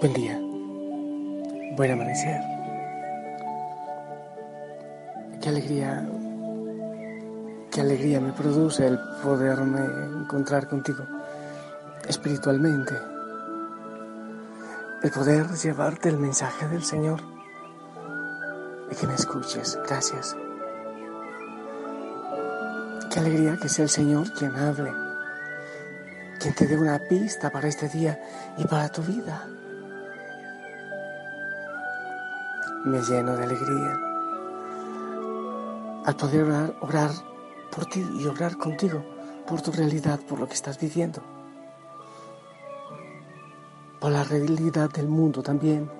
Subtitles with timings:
[0.00, 0.40] Buen día.
[1.76, 2.40] Buen amanecer.
[5.42, 6.08] Qué alegría,
[7.70, 9.80] qué alegría me produce el poderme
[10.22, 11.04] encontrar contigo
[12.08, 12.94] espiritualmente.
[15.02, 17.20] El poder llevarte el mensaje del Señor
[18.90, 19.78] y que me escuches.
[19.86, 20.34] Gracias.
[23.12, 24.92] Qué alegría que sea el Señor quien hable,
[26.40, 28.18] quien te dé una pista para este día
[28.56, 29.46] y para tu vida.
[32.84, 34.10] Me lleno de alegría
[36.04, 37.10] al poder orar,
[37.70, 39.04] por ti y orar contigo,
[39.46, 41.22] por tu realidad, por lo que estás viviendo,
[44.00, 45.90] por la realidad del mundo también.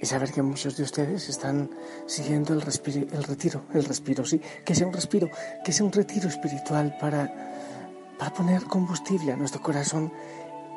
[0.00, 1.70] Y saber que muchos de ustedes están
[2.06, 5.30] siguiendo el, el retiro, el respiro, sí, que sea un respiro,
[5.64, 7.32] que sea un retiro espiritual para,
[8.18, 10.12] para poner combustible a nuestro corazón,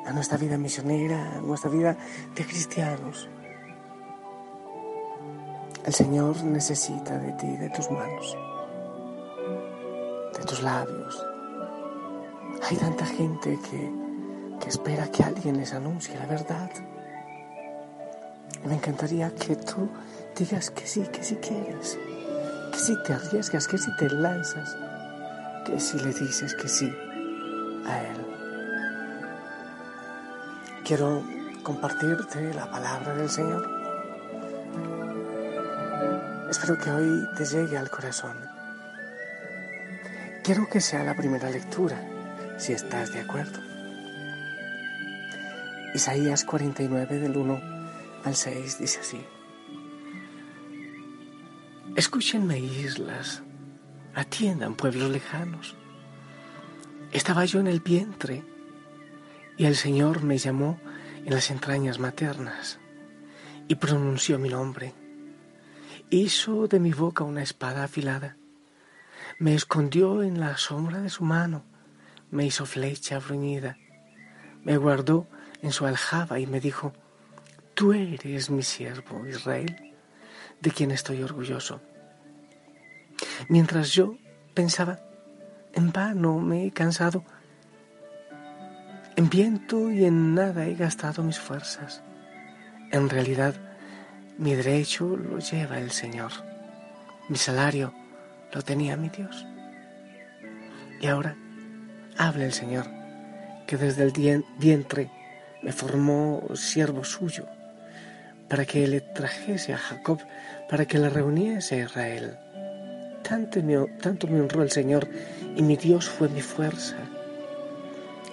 [0.06, 1.98] a nuestra vida misionera, a nuestra vida
[2.34, 3.28] de cristianos.
[5.88, 8.36] El Señor necesita de ti, de tus manos,
[10.38, 11.26] de tus labios.
[12.68, 13.90] Hay tanta gente que,
[14.60, 16.70] que espera que alguien les anuncie la verdad.
[18.66, 19.88] Me encantaría que tú
[20.36, 21.98] digas que sí, que sí quieres,
[22.70, 24.76] que sí te arriesgas, que sí te lanzas,
[25.64, 26.92] que sí le dices que sí
[27.86, 28.26] a Él.
[30.84, 31.22] Quiero
[31.62, 33.77] compartirte la palabra del Señor
[36.50, 38.34] Espero que hoy te llegue al corazón.
[40.42, 42.02] Quiero que sea la primera lectura,
[42.56, 43.60] si estás de acuerdo.
[45.94, 47.60] Isaías 49 del 1
[48.24, 49.20] al 6 dice así.
[51.96, 53.42] Escúchenme islas,
[54.14, 55.76] atiendan pueblos lejanos.
[57.12, 58.42] Estaba yo en el vientre
[59.58, 60.80] y el Señor me llamó
[61.26, 62.78] en las entrañas maternas
[63.68, 64.94] y pronunció mi nombre
[66.10, 68.36] hizo de mi boca una espada afilada,
[69.38, 71.64] me escondió en la sombra de su mano,
[72.30, 73.76] me hizo flecha bruñida,
[74.64, 75.26] me guardó
[75.62, 76.92] en su aljaba y me dijo,
[77.74, 79.94] Tú eres mi siervo, Israel,
[80.60, 81.80] de quien estoy orgulloso.
[83.48, 84.16] Mientras yo
[84.54, 84.98] pensaba,
[85.74, 87.24] en vano me he cansado,
[89.14, 92.02] en viento y en nada he gastado mis fuerzas.
[92.90, 93.54] En realidad,
[94.38, 96.30] mi derecho lo lleva el Señor.
[97.28, 97.92] Mi salario
[98.52, 99.44] lo tenía mi Dios.
[101.00, 101.36] Y ahora
[102.16, 102.86] habla el Señor,
[103.66, 105.10] que desde el vientre
[105.62, 107.46] me formó siervo suyo,
[108.48, 110.20] para que le trajese a Jacob,
[110.70, 112.38] para que le reuniese a Israel.
[113.28, 115.08] Tanto me, tanto me honró el Señor
[115.56, 116.96] y mi Dios fue mi fuerza.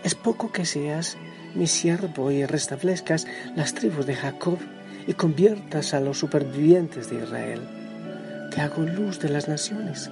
[0.04, 1.18] Es poco que seas
[1.56, 4.60] mi siervo y restablezcas las tribus de Jacob
[5.08, 7.62] y conviertas a los supervivientes de Israel.
[8.52, 10.10] Te hago luz de las naciones,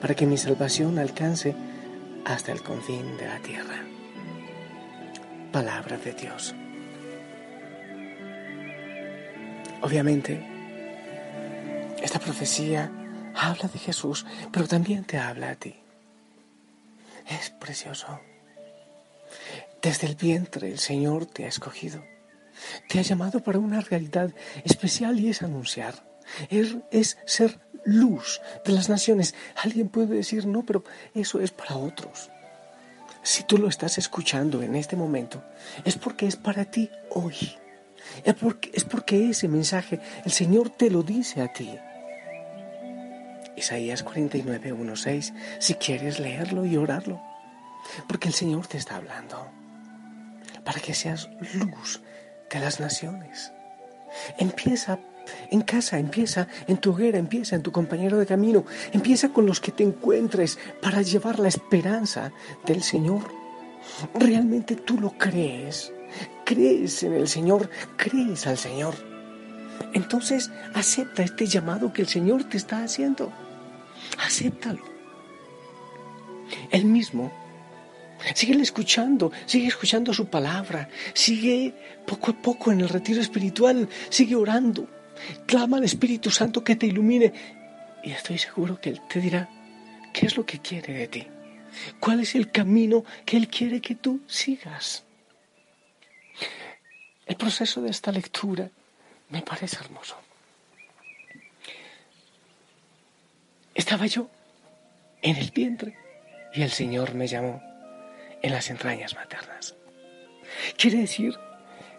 [0.00, 1.54] para que mi salvación alcance
[2.24, 3.82] hasta el confín de la tierra.
[5.50, 6.54] Palabra de Dios.
[9.80, 10.40] Obviamente,
[12.00, 12.90] esta profecía
[13.34, 15.74] habla de Jesús, pero también te habla a ti.
[17.28, 18.20] Es precioso.
[19.80, 22.11] Desde el vientre el Señor te ha escogido
[22.88, 24.32] te ha llamado para una realidad
[24.64, 25.94] especial y es anunciar.
[26.50, 29.34] Es, ser luz de las naciones.
[29.56, 32.30] Alguien puede decir, no, pero eso es para otros.
[33.22, 35.42] Si tú lo estás escuchando en este momento,
[35.84, 37.36] es porque es para ti hoy.
[38.24, 41.70] Es porque, es porque ese mensaje el Señor te lo dice a ti.
[43.56, 47.22] Isaías 49, 1, 6, si quieres leerlo y orarlo,
[48.08, 49.50] porque el Señor te está hablando,
[50.64, 52.00] para que seas luz
[52.52, 53.52] de las naciones.
[54.38, 54.98] Empieza
[55.50, 59.60] en casa, empieza en tu hoguera, empieza en tu compañero de camino, empieza con los
[59.60, 62.32] que te encuentres para llevar la esperanza
[62.66, 63.22] del Señor.
[64.14, 65.92] ¿Realmente tú lo crees?
[66.44, 67.70] ¿Crees en el Señor?
[67.96, 68.94] ¿Crees al Señor?
[69.94, 73.32] Entonces acepta este llamado que el Señor te está haciendo.
[74.24, 74.82] Acéptalo.
[76.70, 77.32] Él mismo
[78.34, 81.74] Sigue escuchando, sigue escuchando su palabra, sigue
[82.06, 84.88] poco a poco en el retiro espiritual, sigue orando,
[85.46, 87.32] clama al Espíritu Santo que te ilumine
[88.02, 89.48] y estoy seguro que Él te dirá
[90.12, 91.26] qué es lo que quiere de ti,
[91.98, 95.04] cuál es el camino que Él quiere que tú sigas.
[97.26, 98.70] El proceso de esta lectura
[99.30, 100.16] me parece hermoso.
[103.74, 104.28] Estaba yo
[105.22, 105.96] en el vientre
[106.54, 107.71] y el Señor me llamó
[108.42, 109.76] en las entrañas maternas.
[110.76, 111.34] Quiere decir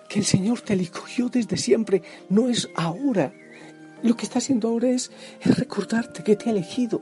[0.07, 3.34] que el Señor te eligió desde siempre, no es ahora.
[4.04, 5.12] Lo que está haciendo ahora es,
[5.44, 7.01] recordarte que te ha elegido.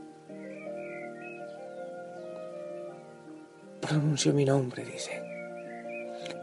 [3.82, 5.22] Pronunció mi nombre, dice.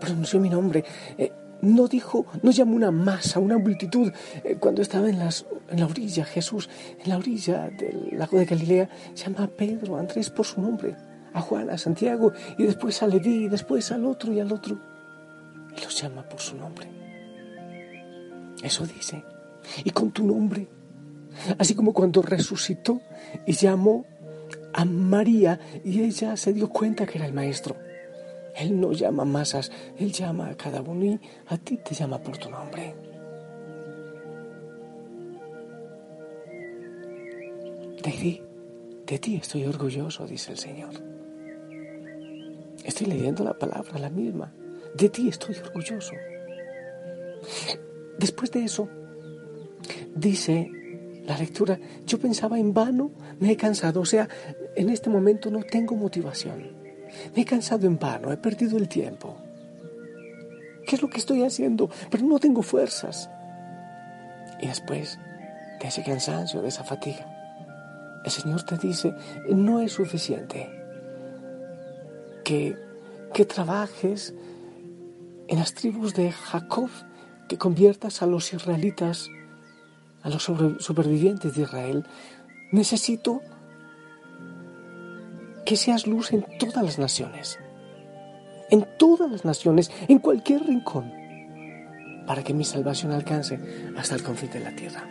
[0.00, 0.84] Pronunció mi nombre.
[1.16, 4.12] Eh, no dijo, no llamó una masa, una multitud.
[4.44, 6.68] Eh, cuando estaba en, la orilla, Jesús,
[7.02, 10.96] en la orilla del lago de Galilea, llama a Pedro, Andrés por su nombre
[11.38, 14.78] a Juan, a Santiago, y después a Leví, y después al otro y al otro.
[15.76, 16.88] Y los llama por su nombre.
[18.62, 19.24] Eso dice.
[19.84, 20.66] Y con tu nombre.
[21.58, 23.00] Así como cuando resucitó
[23.46, 24.04] y llamó
[24.72, 27.76] a María y ella se dio cuenta que era el maestro.
[28.56, 32.38] Él no llama masas, él llama a cada uno y a ti te llama por
[32.38, 32.94] tu nombre.
[38.02, 38.42] De ti,
[39.06, 41.17] de ti estoy orgulloso, dice el Señor.
[42.84, 44.52] Estoy leyendo la palabra, la misma.
[44.94, 46.14] De ti estoy orgulloso.
[48.18, 48.88] Después de eso,
[50.14, 50.70] dice
[51.24, 54.28] la lectura, yo pensaba en vano, me he cansado, o sea,
[54.74, 56.72] en este momento no tengo motivación.
[57.34, 59.36] Me he cansado en vano, he perdido el tiempo.
[60.86, 61.90] ¿Qué es lo que estoy haciendo?
[62.10, 63.30] Pero no tengo fuerzas.
[64.60, 65.18] Y después
[65.80, 67.26] de ese cansancio, de esa fatiga,
[68.24, 69.14] el Señor te dice,
[69.50, 70.77] no es suficiente
[72.48, 74.34] que, trabajes
[75.48, 76.88] en las tribus de Jacob,
[77.48, 79.28] que conviertas a los israelitas,
[80.22, 82.04] a los supervivientes de Israel.
[82.72, 83.40] Necesito
[85.64, 87.58] que seas luz en todas las naciones,
[88.70, 91.12] en todas las naciones, en cualquier rincón,
[92.26, 93.60] para que mi salvación alcance
[93.96, 95.06] hasta el confín de la tierra.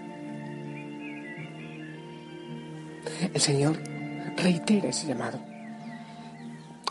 [3.34, 3.78] El Señor
[4.36, 5.57] reitera ese llamado.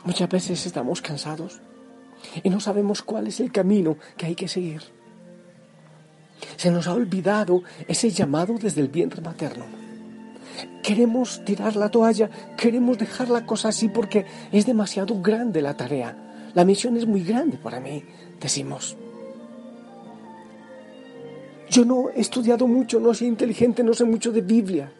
[0.06, 1.60] Muchas veces estamos cansados
[2.44, 4.82] y no sabemos cuál es el camino que hay que seguir.
[6.56, 9.64] Se nos ha olvidado ese llamado desde el vientre materno.
[10.84, 16.16] Queremos tirar la toalla, queremos dejar la cosa así porque es demasiado grande la tarea.
[16.54, 18.04] La misión es muy grande para mí,
[18.40, 18.96] decimos.
[21.68, 24.92] Yo no he estudiado mucho, no soy inteligente, no sé mucho de Biblia.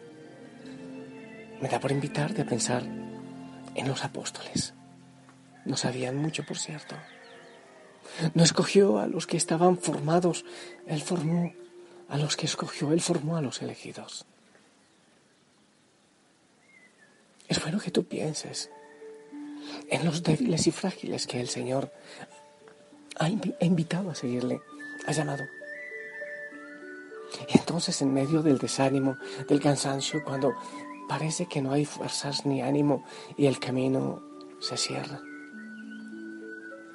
[1.61, 2.83] Me da por invitarte a pensar
[3.73, 4.76] en los apóstoles.
[5.67, 6.95] No sabían mucho, por cierto.
[8.33, 10.45] No escogió a los que estaban formados,
[10.87, 11.53] Él formó
[12.07, 14.25] a los que escogió, Él formó a los elegidos.
[17.49, 18.71] Es bueno que tú pienses
[19.89, 21.91] en los débiles y frágiles que el Señor
[23.19, 23.27] ha
[23.59, 24.61] invitado a seguirle,
[25.05, 25.43] ha llamado.
[27.49, 29.17] Y entonces en medio del desánimo,
[29.49, 30.53] del cansancio, cuando
[31.09, 33.03] parece que no hay fuerzas ni ánimo
[33.35, 34.23] y el camino
[34.61, 35.21] se cierra,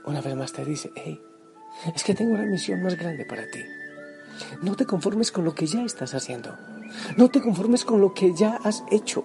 [0.04, 1.20] una vez más te dice, hey,
[1.94, 3.60] es que tengo una misión más grande para ti.
[4.62, 6.56] No te conformes con lo que ya estás haciendo.
[7.16, 9.24] No te conformes con lo que ya has hecho.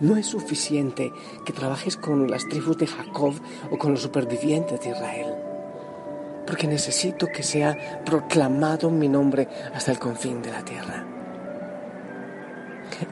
[0.00, 1.12] No es suficiente
[1.44, 3.34] que trabajes con las tribus de Jacob
[3.70, 5.34] o con los supervivientes de Israel.
[6.46, 11.06] Porque necesito que sea proclamado mi nombre hasta el confín de la tierra.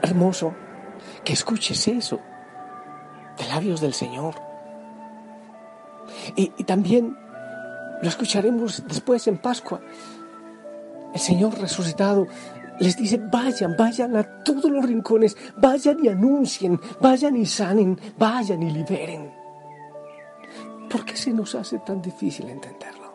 [0.02, 0.54] Hermoso
[1.24, 2.20] que escuches eso
[3.38, 4.49] de labios del Señor
[6.36, 7.16] y, también
[8.02, 9.80] lo escucharemos después en Pascua.
[11.12, 12.26] El Señor resucitado
[12.78, 18.62] les dice, vayan, vayan a todos los rincones, vayan y anuncien, vayan y sanen, vayan
[18.62, 19.30] y liberen.
[20.88, 23.14] ¿Por qué se nos hace tan difícil entenderlo?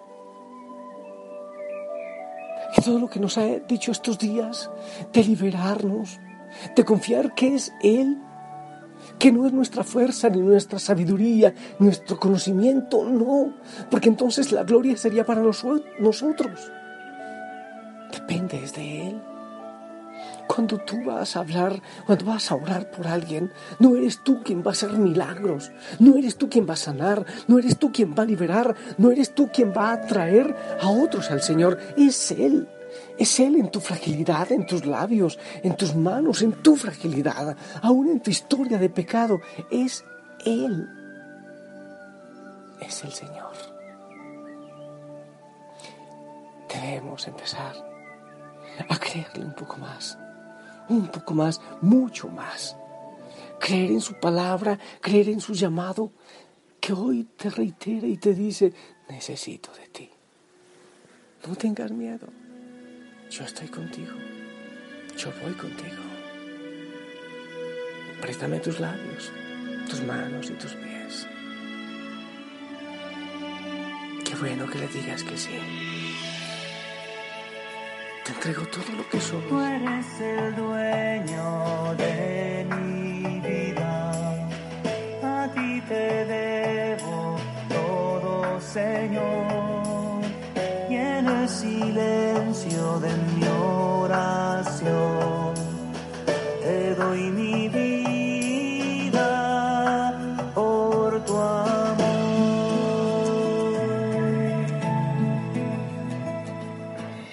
[2.76, 4.70] Que todo lo que nos ha dicho estos días
[5.12, 6.20] de liberarnos,
[6.76, 8.22] de confiar que es Él
[9.20, 13.56] que no es nuestra fuerza, ni nuestra sabiduría, nuestro conocimiento, no,
[13.90, 16.72] porque entonces la gloria sería para nosotros.
[18.12, 19.22] Depende de Él.
[20.48, 24.62] Cuando tú vas a hablar, cuando vas a orar por alguien, no eres tú quien
[24.62, 28.14] va a hacer milagros, no eres tú quien va a sanar, no eres tú quien
[28.14, 32.32] va a liberar, no eres tú quien va a traer a otros al Señor, es
[32.32, 32.68] Él.
[33.18, 38.10] Es Él en tu fragilidad, en tus labios, en tus manos, en tu fragilidad, aún
[38.10, 39.40] en tu historia de pecado.
[39.72, 40.04] Es
[40.46, 40.88] Él.
[42.82, 43.54] Es el Señor.
[46.68, 47.74] Debemos empezar
[48.90, 50.18] a creerle un poco más,
[50.90, 52.76] un poco más, mucho más.
[53.60, 56.12] Creer en su palabra, creer en su llamado,
[56.82, 58.74] que hoy te reitera y te dice,
[59.10, 60.10] necesito de ti.
[61.48, 62.28] No tengas miedo.
[63.30, 64.14] Yo estoy contigo.
[65.18, 66.04] Yo voy contigo.
[68.22, 69.32] Préstame tus labios,
[69.90, 71.28] tus manos y tus pies.
[74.24, 75.60] Qué bueno que le digas que sí.
[78.26, 79.42] Te entrego todo lo que soy.
[79.50, 84.48] Tú eres el dueño de mi vida.
[85.24, 87.38] A ti te debo
[87.70, 89.85] todo, Señor.
[91.66, 95.56] Silencio de mi oración
[96.62, 99.26] te doy mi vida
[100.54, 101.96] por tu amor.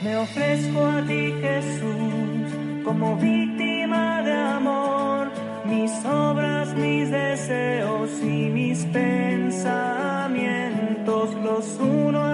[0.02, 5.30] Me ofrezco a ti, Jesús, como víctima de amor.
[5.66, 12.31] Mis obras, mis deseos y mis pensamientos los uno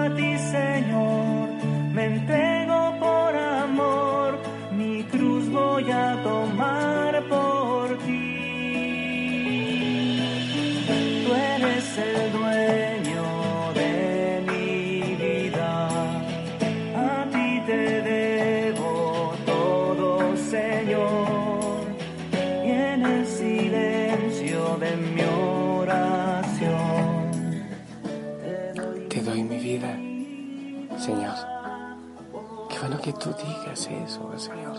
[33.19, 34.77] tú digas eso, Señor,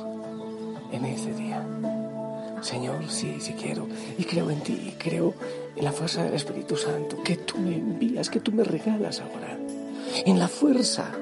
[0.90, 1.64] en este día.
[2.62, 3.86] Señor, sí, sí quiero.
[4.18, 5.34] Y creo en ti, y creo
[5.76, 9.58] en la fuerza del Espíritu Santo que tú me envías, que tú me regalas ahora.
[10.24, 11.12] En la fuerza.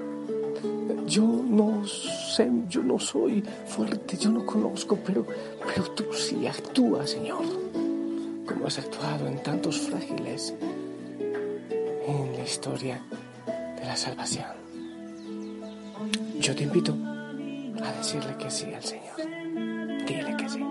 [1.07, 5.27] Yo no sé, yo no soy fuerte, yo no conozco, pero,
[5.67, 7.45] pero tú sí actúas, Señor.
[8.47, 10.55] Como has actuado en tantos frágiles
[12.07, 13.03] en la historia
[13.47, 14.58] de la salvación.
[16.41, 16.97] Yo te invito
[17.83, 19.17] a decirle que sí al Señor.
[20.07, 20.65] Dile que sí.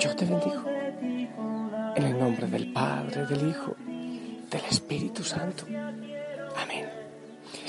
[0.00, 0.64] Yo te bendigo.
[1.94, 5.66] En el nombre del Padre, del Hijo, del Espíritu Santo.
[6.56, 6.88] Amén.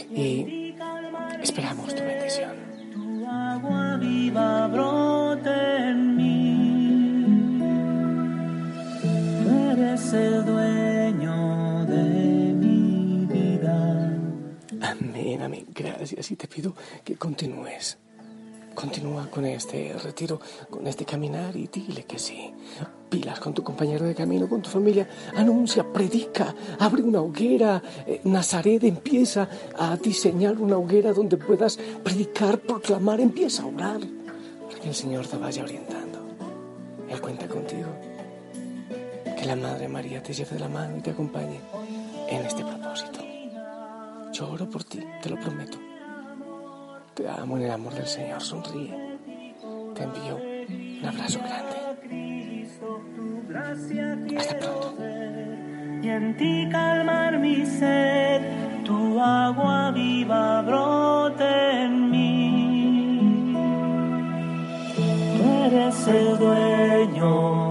[0.10, 0.76] Y
[1.42, 2.56] esperamos tu bendición.
[2.94, 5.50] tu agua viva brote
[5.90, 7.64] en mí.
[9.72, 10.43] Eres el
[15.74, 16.32] Gracias.
[16.32, 17.98] Y te pido que continúes.
[18.74, 22.52] Continúa con este retiro, con este caminar y dile que sí.
[23.10, 25.08] Pilas con tu compañero de camino, con tu familia.
[25.36, 27.82] Anuncia, predica, abre una hoguera.
[28.08, 29.48] Eh, Nazaret empieza
[29.78, 34.02] a diseñar una hoguera donde puedas predicar, proclamar, empieza a orar.
[34.68, 36.20] Para que el Señor te vaya orientando.
[37.08, 37.90] Él cuenta contigo.
[39.38, 41.60] Que la Madre María te lleve de la mano y te acompañe
[42.30, 43.33] en este propósito.
[44.34, 45.78] Yo oro por ti, te lo prometo.
[47.14, 49.20] Te amo en el amor del Señor, sonríe.
[49.94, 51.76] Te envío un abrazo grande.
[54.40, 54.98] Hasta pronto.
[56.02, 58.42] Y en ti calmar mi sed,
[58.84, 63.54] tu agua viva brote en mí.
[65.38, 67.63] Tú eres el dueño